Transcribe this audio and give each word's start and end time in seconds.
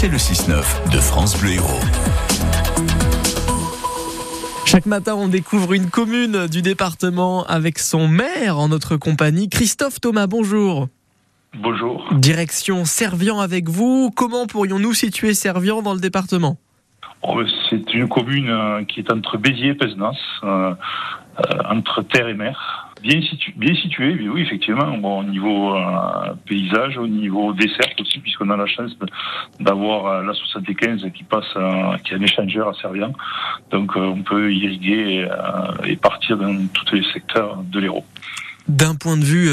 c'est 0.00 0.06
le 0.06 0.16
6-9 0.16 0.92
de 0.92 0.98
France 0.98 1.40
Bleu 1.40 1.54
Héros. 1.54 1.80
Chaque 4.64 4.86
matin, 4.86 5.16
on 5.16 5.26
découvre 5.26 5.72
une 5.72 5.90
commune 5.90 6.46
du 6.46 6.62
département 6.62 7.44
avec 7.46 7.80
son 7.80 8.06
maire 8.06 8.60
en 8.60 8.68
notre 8.68 8.96
compagnie. 8.96 9.48
Christophe 9.48 10.00
Thomas, 10.00 10.28
bonjour. 10.28 10.86
Bonjour. 11.60 12.06
Direction 12.12 12.84
Servian 12.84 13.40
avec 13.40 13.68
vous. 13.68 14.12
Comment 14.14 14.46
pourrions-nous 14.46 14.94
situer 14.94 15.34
Servian 15.34 15.82
dans 15.82 15.94
le 15.94 16.00
département? 16.00 16.58
Oh, 17.22 17.34
ben, 17.34 17.48
C'est 17.68 17.92
une 17.92 18.08
commune 18.08 18.50
euh, 18.50 18.84
qui 18.84 19.00
est 19.00 19.12
entre 19.12 19.36
Béziers 19.36 19.70
et 19.70 19.74
Pesnas, 19.74 20.14
euh, 20.44 20.74
euh, 21.40 21.58
entre 21.68 22.02
terre 22.02 22.28
et 22.28 22.34
mer. 22.34 22.87
Bien, 23.02 23.20
situé, 23.22 23.52
bien 23.56 23.74
situé, 23.74 24.28
oui, 24.28 24.42
effectivement, 24.42 25.18
au 25.18 25.22
niveau 25.22 25.74
euh, 25.74 26.34
paysage, 26.46 26.96
au 26.98 27.06
niveau 27.06 27.52
dessert 27.52 27.92
aussi, 28.00 28.18
puisqu'on 28.18 28.50
a 28.50 28.56
la 28.56 28.66
chance 28.66 28.96
d'avoir 29.60 30.06
euh, 30.06 30.22
la 30.24 30.34
75 30.34 31.06
qui 31.14 31.24
passe, 31.24 31.44
euh, 31.56 31.96
qui 32.04 32.14
est 32.14 32.16
un 32.16 32.22
échangeur 32.22 32.68
à 32.68 32.74
Servian. 32.74 33.12
Donc, 33.70 33.92
on 33.96 34.22
peut 34.22 34.52
irriguer 34.52 35.28
et 35.84 35.96
partir 35.96 36.36
dans 36.36 36.54
tous 36.72 36.94
les 36.94 37.04
secteurs 37.12 37.62
de 37.62 37.80
l'Hérault. 37.80 38.04
D'un 38.66 38.94
point 38.94 39.16
de 39.16 39.24
vue 39.24 39.50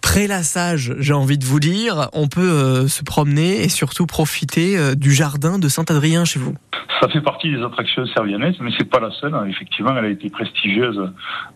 prélassage, 0.00 0.94
j'ai 0.98 1.12
envie 1.12 1.38
de 1.38 1.44
vous 1.44 1.60
dire, 1.60 2.08
on 2.12 2.28
peut 2.28 2.86
se 2.88 3.02
promener 3.02 3.62
et 3.62 3.68
surtout 3.68 4.06
profiter 4.06 4.94
du 4.96 5.12
jardin 5.12 5.58
de 5.58 5.68
Saint-Adrien 5.68 6.24
chez 6.24 6.40
vous. 6.40 6.54
Ça 7.00 7.08
fait 7.08 7.20
partie 7.20 7.50
des 7.50 7.62
attractions 7.62 8.06
servianaises, 8.06 8.56
mais 8.60 8.70
c'est 8.78 8.88
pas 8.88 9.00
la 9.00 9.10
seule. 9.10 9.34
Effectivement, 9.48 9.96
elle 9.96 10.04
a 10.04 10.08
été 10.08 10.30
prestigieuse 10.30 11.00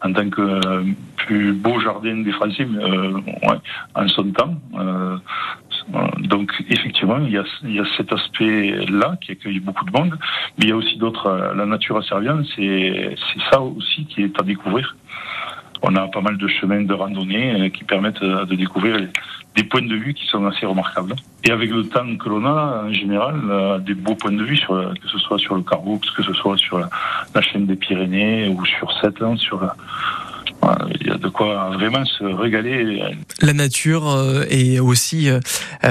en 0.05 0.12
tant 0.12 0.29
que 0.30 0.41
euh, 0.41 0.84
plus 1.16 1.52
beau 1.52 1.80
jardin 1.80 2.16
des 2.19 2.33
Français 2.33 2.66
euh, 2.66 3.12
ouais, 3.12 3.59
en 3.95 4.09
son 4.09 4.30
temps. 4.32 4.55
Euh, 4.79 5.16
donc 6.19 6.52
effectivement, 6.69 7.19
il 7.19 7.30
y 7.30 7.38
a, 7.38 7.45
il 7.62 7.74
y 7.74 7.80
a 7.80 7.84
cet 7.96 8.12
aspect-là 8.12 9.16
qui 9.20 9.32
accueille 9.32 9.60
beaucoup 9.60 9.84
de 9.84 9.93
monde, 9.93 10.18
mais 10.59 10.65
il 10.65 10.68
y 10.68 10.73
a 10.73 10.76
aussi 10.76 10.96
d'autres. 10.96 11.52
La 11.57 11.66
nature 11.66 11.96
à 11.96 12.02
Servian, 12.02 12.43
c'est 12.57 13.15
ça 13.51 13.60
aussi 13.60 14.04
qui 14.07 14.23
est 14.23 14.41
à 14.41 14.43
découvrir 14.43 14.96
on 15.82 15.95
a 15.96 16.09
pas 16.09 16.21
mal 16.21 16.37
de 16.37 16.48
chemins 16.48 16.82
de 16.82 16.95
randonnée 16.95 17.71
qui 17.71 17.84
permettent 17.84 18.23
de 18.23 18.54
découvrir 18.54 19.09
des 19.59 19.65
points 19.65 19.82
de 19.82 19.95
vue 19.95 20.15
qui 20.15 20.24
sont 20.26 20.46
assez 20.46 20.66
remarquables. 20.66 21.15
Et 21.45 21.51
avec 21.51 21.70
le 21.70 21.85
temps 21.85 22.16
que 22.16 22.29
l'on 22.29 22.45
a, 22.45 22.85
en 22.85 22.93
général, 22.93 23.40
euh, 23.51 23.79
des 23.79 23.95
beaux 23.95 24.15
points 24.15 24.32
de 24.32 24.45
vue, 24.45 24.57
sur, 24.57 24.74
que 25.01 25.09
ce 25.09 25.18
soit 25.18 25.38
sur 25.38 25.57
le 25.57 25.62
Carboux, 25.62 26.01
que 26.16 26.23
ce 26.23 26.32
soit 26.32 26.57
sur 26.57 26.79
la, 26.79 27.40
chaîne 27.40 27.66
des 27.66 27.74
Pyrénées 27.74 28.48
ou 28.48 28.65
sur 28.65 28.93
Sept, 29.01 29.18
sur 29.37 29.60
la, 29.60 29.74
il 31.01 31.07
y 31.07 31.11
a 31.11 31.16
de 31.16 31.29
quoi 31.29 31.71
vraiment 31.74 32.05
se 32.05 32.24
régaler. 32.24 33.02
La 33.41 33.52
nature 33.52 34.09
euh, 34.09 34.45
est 34.51 34.80
aussi 34.80 35.29
euh, 35.29 35.41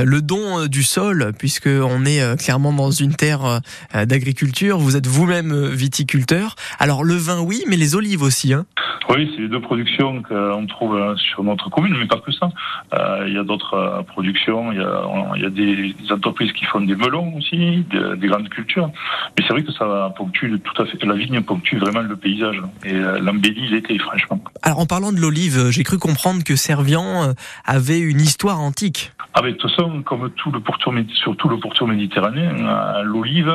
le 0.03 0.21
don 0.21 0.67
du 0.67 0.83
sol, 0.83 1.31
puisque 1.37 1.67
on 1.67 2.05
est 2.05 2.37
clairement 2.37 2.73
dans 2.73 2.91
une 2.91 3.15
terre 3.15 3.61
d'agriculture. 3.93 4.77
Vous 4.77 4.95
êtes 4.95 5.07
vous-même 5.07 5.67
viticulteur. 5.67 6.55
Alors 6.79 7.03
le 7.03 7.15
vin, 7.15 7.41
oui, 7.41 7.63
mais 7.67 7.77
les 7.77 7.95
olives 7.95 8.21
aussi. 8.21 8.53
Hein 8.53 8.65
oui, 9.09 9.31
c'est 9.33 9.41
les 9.41 9.47
deux 9.47 9.61
productions 9.61 10.21
qu'on 10.21 10.65
trouve 10.67 10.95
euh, 10.95 11.15
sur 11.15 11.43
notre 11.43 11.69
commune, 11.69 11.95
mais 11.97 12.07
pas 12.07 12.19
que 12.19 12.31
ça. 12.31 12.49
Euh, 12.93 13.25
il 13.27 13.33
y 13.33 13.37
a 13.37 13.43
d'autres 13.43 13.73
euh, 13.73 14.01
productions, 14.03 14.71
il 14.73 14.79
y 14.79 14.81
a, 14.81 15.01
il 15.35 15.41
y 15.41 15.45
a 15.45 15.49
des 15.49 15.95
entreprises 16.11 16.51
qui 16.51 16.65
font 16.65 16.81
des 16.81 16.95
melons 16.95 17.33
aussi, 17.37 17.85
des, 17.89 18.27
grandes 18.27 18.49
cultures. 18.49 18.89
Mais 19.37 19.45
c'est 19.47 19.53
vrai 19.53 19.63
que 19.63 19.71
ça 19.71 20.13
ponctue 20.17 20.57
tout 20.61 20.81
à 20.81 20.85
fait, 20.85 21.01
la 21.05 21.13
vigne 21.13 21.41
ponctue 21.41 21.77
vraiment 21.77 22.01
le 22.01 22.15
paysage 22.17 22.61
et 22.83 22.93
l'embellit 22.93 23.69
l'été, 23.69 23.97
franchement. 23.97 24.41
Alors 24.67 24.79
en 24.79 24.85
parlant 24.85 25.13
de 25.13 25.17
l'olive, 25.21 25.69
j'ai 25.69 25.83
cru 25.85 25.97
comprendre 25.97 26.43
que 26.43 26.57
Servian 26.57 27.33
avait 27.63 28.01
une 28.01 28.19
histoire 28.19 28.59
antique. 28.59 29.13
Ah 29.33 29.41
ben, 29.41 29.53
de 29.53 29.55
toute 29.55 29.71
façon, 29.71 30.01
comme 30.01 30.29
tout 30.31 30.51
le 30.51 30.59
pourtour, 30.59 30.93
surtout 31.23 31.47
le 31.47 31.57
pourtour 31.57 31.87
méditerranéen, 31.87 33.01
l'olive 33.03 33.49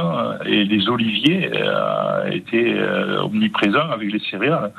et 0.46 0.64
les 0.64 0.88
oliviers 0.88 1.50
étaient 2.30 2.80
omniprésents 3.22 3.90
avec 3.90 4.10
les 4.10 4.20
céréales 4.20 4.72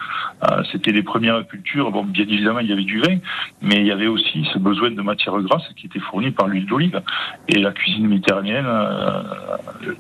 c'était 0.72 0.92
les 0.92 1.04
premières 1.04 1.46
cultures. 1.48 1.92
Bon, 1.92 2.04
bien 2.04 2.26
évidemment, 2.26 2.60
il 2.60 2.70
y 2.70 2.74
avait 2.74 2.84
du 2.84 3.00
vin, 3.00 3.18
mais 3.62 3.76
il 3.76 3.86
y 3.86 3.92
avait 3.92 4.08
aussi 4.08 4.46
ce 4.54 4.60
besoin 4.60 4.92
de 4.92 5.02
matière 5.02 5.40
grasse 5.42 5.64
qui 5.76 5.88
était 5.88 6.00
fournie 6.00 6.32
par 6.32 6.48
l'huile 6.48 6.66
d'olive. 6.66 7.02
Et 7.48 7.60
la 7.60 7.72
cuisine 7.72 8.08
méditerranéenne 8.08 8.66
euh, 8.66 9.22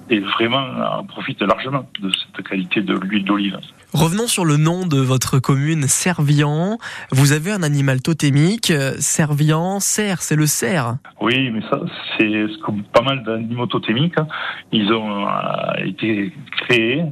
est 0.09 0.19
vraiment 0.19 1.03
profite 1.07 1.41
largement 1.41 1.87
de 2.01 2.11
cette 2.11 2.47
qualité 2.47 2.81
de 2.81 2.95
l'huile 2.95 3.25
d'olive. 3.25 3.57
Revenons 3.93 4.27
sur 4.27 4.45
le 4.45 4.57
nom 4.57 4.85
de 4.85 4.97
votre 4.97 5.39
commune, 5.39 5.87
Servian. 6.23 6.77
Vous 7.11 7.33
avez 7.33 7.51
un 7.51 7.63
animal 7.63 8.01
totémique, 8.01 8.71
Servian, 8.99 9.81
cerf, 9.81 10.21
c'est 10.21 10.37
le 10.37 10.45
cerf. 10.45 10.95
Oui, 11.19 11.51
mais 11.51 11.59
ça, 11.69 11.81
c'est 12.17 12.45
pas 12.93 13.01
mal 13.01 13.23
d'animaux 13.23 13.67
totémiques. 13.67 14.17
Hein. 14.17 14.27
Ils 14.71 14.93
ont 14.93 15.27
euh, 15.27 15.85
été 15.85 16.31
créés 16.61 17.03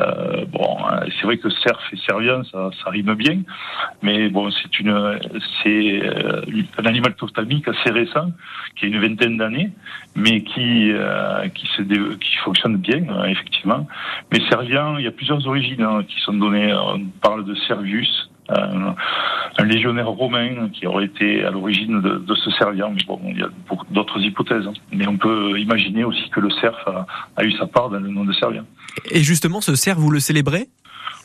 euh, 0.00 0.44
bon, 0.46 0.78
c'est 1.08 1.22
vrai 1.22 1.38
que 1.38 1.48
cerf 1.50 1.78
et 1.92 1.96
servien, 1.98 2.42
ça, 2.50 2.70
rime 2.86 3.14
bien, 3.14 3.42
mais 4.02 4.28
bon, 4.28 4.50
c'est 4.50 4.80
une, 4.80 5.20
c'est 5.62 6.00
euh, 6.02 6.42
un 6.78 6.84
animal 6.84 7.14
totémique 7.14 7.68
assez 7.68 7.90
récent, 7.90 8.32
qui 8.74 8.86
a 8.86 8.88
une 8.88 9.00
vingtaine 9.00 9.36
d'années, 9.36 9.70
mais 10.16 10.42
qui 10.42 10.90
euh, 10.92 11.48
qui 11.48 11.66
se 11.76 11.82
qui 11.82 12.36
fonctionne 12.38 12.78
bien, 12.78 13.24
effectivement. 13.26 13.86
Mais 14.32 14.40
servien, 14.48 14.98
il 14.98 15.04
y 15.04 15.08
a 15.08 15.12
plusieurs 15.12 15.46
origines 15.46 15.82
hein, 15.82 16.02
qui 16.08 16.18
sont 16.20 16.34
données. 16.34 16.74
On 16.74 17.00
parle 17.22 17.44
de 17.44 17.54
Servius, 17.54 18.30
un, 18.48 18.94
un, 19.58 19.64
légionnaire 19.64 20.08
romain 20.08 20.68
qui 20.72 20.86
aurait 20.86 21.06
été 21.06 21.44
à 21.44 21.50
l'origine 21.50 22.00
de, 22.00 22.18
de, 22.18 22.34
ce 22.34 22.50
servien. 22.52 22.90
Mais 22.90 23.02
bon, 23.06 23.20
il 23.26 23.38
y 23.38 23.42
a 23.42 23.48
d'autres 23.90 24.20
hypothèses. 24.20 24.68
Mais 24.92 25.06
on 25.06 25.16
peut 25.16 25.58
imaginer 25.58 26.04
aussi 26.04 26.28
que 26.30 26.40
le 26.40 26.50
cerf 26.50 26.76
a, 26.86 27.06
a 27.36 27.44
eu 27.44 27.52
sa 27.52 27.66
part 27.66 27.90
dans 27.90 28.00
le 28.00 28.08
nom 28.08 28.24
de 28.24 28.32
servien. 28.32 28.64
Et 29.10 29.22
justement, 29.22 29.60
ce 29.60 29.74
cerf, 29.74 29.98
vous 29.98 30.10
le 30.10 30.20
célébrez? 30.20 30.68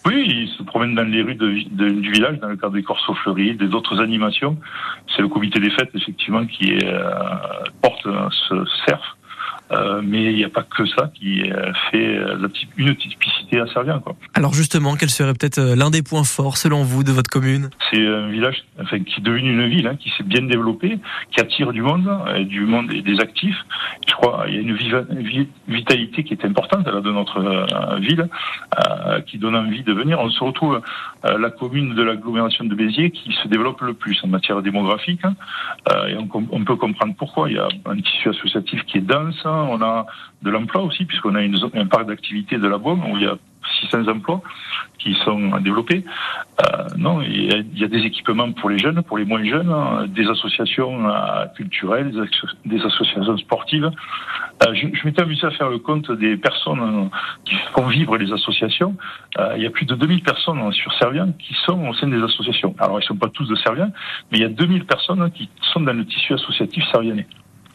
Oui, 0.05 0.25
il 0.27 0.47
se 0.57 0.63
promène 0.63 0.95
dans 0.95 1.03
les 1.03 1.21
rues 1.21 1.35
de, 1.35 1.55
de, 1.71 1.89
du 1.89 2.11
village 2.11 2.39
dans 2.39 2.47
le 2.47 2.55
cadre 2.55 2.73
des 2.73 2.83
corsos 2.83 3.17
fleuris, 3.17 3.55
des 3.55 3.73
autres 3.73 3.99
animations. 3.99 4.57
C'est 5.13 5.21
le 5.21 5.27
comité 5.27 5.59
des 5.59 5.69
fêtes, 5.71 5.89
effectivement, 5.93 6.45
qui 6.45 6.71
est, 6.71 6.85
euh, 6.85 7.03
porte 7.81 8.07
ce 8.47 8.65
cerf. 8.85 9.17
Euh, 9.71 10.01
mais 10.03 10.23
il 10.23 10.35
n'y 10.35 10.43
a 10.43 10.49
pas 10.49 10.63
que 10.63 10.85
ça 10.87 11.11
qui 11.13 11.43
euh, 11.43 11.71
fait 11.91 12.17
euh, 12.17 12.37
la 12.39 12.47
une 12.77 12.95
typicité 12.95 13.59
à 13.59 13.67
Servien. 13.67 13.99
Quoi. 13.99 14.15
Alors 14.33 14.53
justement, 14.53 14.95
quel 14.95 15.09
serait 15.09 15.33
peut-être 15.33 15.59
l'un 15.59 15.91
des 15.91 16.01
points 16.01 16.23
forts 16.23 16.57
selon 16.57 16.83
vous 16.83 17.03
de 17.03 17.11
votre 17.11 17.29
commune? 17.29 17.69
C'est 17.91 18.05
un 18.05 18.29
village 18.29 18.63
enfin, 18.81 18.99
qui 18.99 19.19
est 19.19 19.23
devenu 19.23 19.51
une 19.51 19.69
ville, 19.69 19.87
hein, 19.87 19.95
qui 19.95 20.09
s'est 20.17 20.23
bien 20.23 20.41
développée, 20.41 20.97
qui 21.31 21.39
attire 21.39 21.71
du 21.71 21.81
monde, 21.81 22.09
du 22.47 22.61
monde 22.61 22.91
et 22.91 23.01
des 23.01 23.19
actifs. 23.19 23.57
Je 24.07 24.13
crois 24.13 24.45
qu'il 24.45 24.55
y 24.55 24.57
a 24.57 24.61
une 24.61 25.47
vitalité 25.67 26.23
qui 26.23 26.33
est 26.33 26.45
importante 26.45 26.87
là, 26.87 27.01
de 27.01 27.11
notre 27.11 27.99
ville, 27.99 28.27
qui 29.27 29.37
donne 29.37 29.55
envie 29.55 29.83
de 29.83 29.93
venir. 29.93 30.19
On 30.19 30.29
se 30.29 30.43
retrouve 30.43 30.81
la 31.23 31.49
commune 31.49 31.95
de 31.95 32.01
l'agglomération 32.01 32.65
de 32.65 32.73
Béziers 32.73 33.11
qui 33.11 33.33
se 33.43 33.47
développe 33.47 33.81
le 33.81 33.93
plus 33.93 34.19
en 34.23 34.27
matière 34.27 34.61
démographique. 34.61 35.21
Hein. 35.23 35.35
et 36.07 36.15
on, 36.15 36.29
on, 36.51 36.63
peut 36.63 36.75
comprendre 36.75 37.13
pourquoi. 37.17 37.49
Il 37.49 37.55
y 37.55 37.59
a 37.59 37.67
un 37.85 37.97
tissu 37.97 38.29
associatif 38.29 38.83
qui 38.85 38.97
est 38.97 39.01
dense. 39.01 39.45
On 39.63 39.81
a 39.81 40.05
de 40.41 40.49
l'emploi 40.49 40.83
aussi, 40.83 41.05
puisqu'on 41.05 41.35
a 41.35 41.41
un 41.41 41.85
parc 41.85 42.07
d'activité 42.07 42.57
de 42.57 42.67
la 42.67 42.77
Beaume 42.77 43.03
où 43.09 43.17
il 43.17 43.23
y 43.23 43.27
a 43.27 43.37
600 43.81 44.07
emplois 44.07 44.41
qui 44.97 45.15
sont 45.25 45.57
développés. 45.59 46.03
Euh, 46.61 46.83
non, 46.97 47.21
il 47.21 47.77
y, 47.77 47.83
a, 47.83 47.87
des 47.87 47.99
équipements 47.99 48.51
pour 48.51 48.69
les 48.69 48.77
jeunes, 48.77 49.01
pour 49.03 49.17
les 49.17 49.25
moins 49.25 49.43
jeunes, 49.43 49.71
hein, 49.71 50.05
des 50.07 50.27
associations 50.27 51.09
euh, 51.09 51.45
culturelles, 51.55 52.11
des, 52.65 52.81
associations 52.81 53.37
sportives. 53.37 53.89
Euh, 54.65 54.73
je, 54.73 55.05
m'étais 55.05 55.21
amusé 55.21 55.47
à 55.47 55.51
faire 55.51 55.69
le 55.69 55.79
compte 55.79 56.11
des 56.11 56.35
personnes 56.35 57.09
qui 57.45 57.55
font 57.73 57.87
vivre 57.87 58.17
les 58.17 58.31
associations. 58.33 58.95
il 59.55 59.63
y 59.63 59.65
a 59.65 59.69
plus 59.69 59.85
de 59.85 59.95
2000 59.95 60.21
personnes 60.21 60.71
sur 60.73 60.93
Servien 60.93 61.31
qui 61.39 61.53
sont 61.65 61.87
au 61.87 61.93
sein 61.93 62.07
des 62.07 62.21
associations. 62.21 62.75
Alors, 62.79 62.99
ils 62.99 63.03
ne 63.03 63.07
sont 63.07 63.17
pas 63.17 63.29
tous 63.29 63.47
de 63.47 63.55
Servien, 63.55 63.91
mais 64.31 64.39
il 64.39 64.41
y 64.41 64.45
a 64.45 64.49
2000 64.49 64.85
personnes 64.85 65.31
qui 65.31 65.49
sont 65.73 65.81
dans 65.81 65.93
le 65.93 66.05
tissu 66.05 66.33
associatif 66.33 66.83
servianais. 66.91 67.27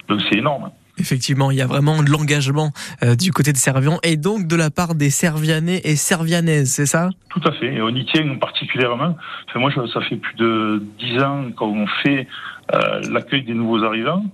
Donc, 0.08 0.20
c'est 0.28 0.38
énorme. 0.38 0.70
Effectivement, 0.99 1.50
il 1.50 1.56
y 1.56 1.62
a 1.62 1.67
vraiment 1.67 2.02
de 2.02 2.11
l'engagement 2.11 2.70
euh, 3.02 3.17
du 3.17 3.32
côté 3.32 3.52
de 3.52 3.56
Servian 3.56 3.99
et 4.02 4.17
donc 4.17 4.46
de 4.46 4.56
la 4.56 4.70
part 4.70 4.94
des 4.94 5.11
Servianais 5.11 5.81
et 5.85 5.96
Servianaises, 5.96 6.70
c'est 6.70 6.87
ça? 6.87 7.11
Tout 7.31 7.41
à 7.44 7.52
fait, 7.52 7.75
et 7.75 7.82
on 7.82 7.88
y 7.88 8.05
tient 8.06 8.37
particulièrement. 8.37 9.17
Enfin, 9.49 9.61
moi, 9.61 9.73
ça 9.93 10.00
fait 10.02 10.17
plus 10.17 10.37
de 10.37 10.82
dix 10.99 11.20
ans 11.20 11.50
qu'on 11.56 11.87
fait 12.02 12.29
euh, 12.73 13.00
l'accueil 13.11 13.43
des 13.43 13.55
nouveaux 13.55 13.82
arrivants. 13.82 14.25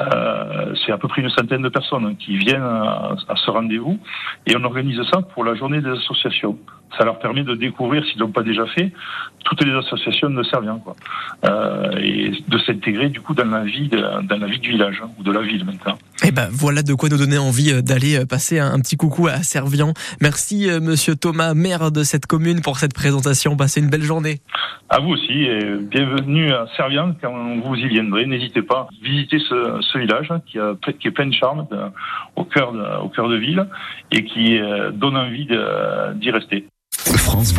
Euh, 0.00 0.74
c'est 0.84 0.92
à 0.92 0.98
peu 0.98 1.08
près 1.08 1.20
une 1.20 1.28
centaine 1.30 1.62
de 1.62 1.68
personnes 1.68 2.16
qui 2.16 2.38
viennent 2.38 2.62
à, 2.62 3.16
ce 3.36 3.50
rendez-vous 3.50 3.98
et 4.46 4.56
on 4.56 4.64
organise 4.64 5.00
ça 5.12 5.20
pour 5.20 5.44
la 5.44 5.54
journée 5.54 5.82
des 5.82 5.90
associations. 5.90 6.58
Ça 6.96 7.04
leur 7.04 7.18
permet 7.18 7.42
de 7.42 7.54
découvrir, 7.54 8.04
s'ils 8.04 8.18
l'ont 8.18 8.30
pas 8.30 8.42
déjà 8.42 8.66
fait, 8.66 8.92
toutes 9.44 9.64
les 9.64 9.72
associations 9.72 10.30
de 10.30 10.42
Servien, 10.42 10.78
quoi, 10.82 10.96
euh, 11.44 11.92
et 11.98 12.32
de 12.46 12.58
s'intégrer 12.58 13.08
du 13.08 13.20
coup 13.20 13.34
dans 13.34 13.44
la 13.44 13.64
vie, 13.64 13.88
de, 13.88 13.98
dans 13.98 14.36
la 14.36 14.46
vie 14.46 14.58
du 14.58 14.70
village 14.70 15.00
hein, 15.02 15.10
ou 15.18 15.22
de 15.22 15.32
la 15.32 15.42
ville 15.42 15.64
maintenant. 15.64 15.98
Et 16.22 16.26
eh 16.28 16.32
ben 16.32 16.48
voilà 16.50 16.82
de 16.82 16.92
quoi 16.92 17.08
nous 17.08 17.16
donner 17.16 17.38
envie 17.38 17.72
euh, 17.72 17.80
d'aller 17.80 18.18
euh, 18.18 18.26
passer 18.26 18.58
un, 18.58 18.78
petit 18.80 18.98
coucou 18.98 19.28
à 19.28 19.42
Servian. 19.42 19.94
Merci 20.20 20.68
euh, 20.68 20.78
Monsieur 20.78 21.16
Thomas, 21.16 21.54
maire 21.54 21.90
de 21.90 22.02
cette 22.02 22.26
commune, 22.26 22.60
pour 22.60 22.76
cette 22.76 22.92
présentation. 22.92 23.56
Passez 23.56 23.80
une 23.80 23.88
belle 23.88 24.02
journée. 24.02 24.40
À 24.90 25.00
vous 25.00 25.12
aussi 25.12 25.44
et 25.44 25.76
bienvenue 25.80 26.52
à 26.52 26.66
Servian 26.76 27.14
quand 27.22 27.60
vous 27.64 27.74
y 27.74 27.88
viendrez. 27.88 28.26
N'hésitez 28.26 28.60
pas 28.60 28.80
à 28.80 28.88
visiter 29.02 29.38
ce, 29.38 29.78
ce 29.80 29.98
village 29.98 30.30
hein, 30.30 30.42
qui, 30.46 30.58
a, 30.58 30.74
qui 30.98 31.08
est 31.08 31.10
plein 31.10 31.26
de 31.26 31.34
charme 31.34 31.66
au 32.36 32.44
cœur 32.44 32.72
de, 32.72 33.02
au 33.02 33.08
cœur 33.08 33.28
de 33.28 33.36
ville 33.36 33.66
et 34.12 34.24
qui 34.24 34.58
donne 34.92 35.16
envie 35.16 35.48
d'y 36.16 36.30
rester. 36.30 36.66
France 37.06 37.48